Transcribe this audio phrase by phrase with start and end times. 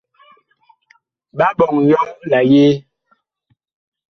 [1.37, 1.99] Ɓa ɓɔŋ yɔ
[2.29, 2.73] la yee?